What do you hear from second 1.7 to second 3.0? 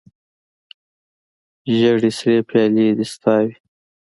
ژړې سرې پیالې